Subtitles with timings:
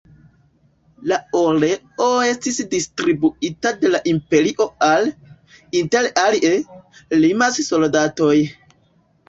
[1.09, 5.07] La oleo estis distribuita de la imperio al,
[5.83, 6.57] inter alie,
[7.23, 8.35] limaj soldatoj.